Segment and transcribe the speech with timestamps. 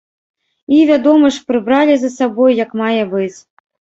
[0.75, 3.37] І, вядома ж, прыбралі за сабой як мае быць.